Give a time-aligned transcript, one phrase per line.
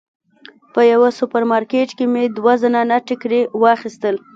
[0.73, 4.15] په یوه سوپر مارکیټ کې مې دوه زنانه ټیکري واخیستل.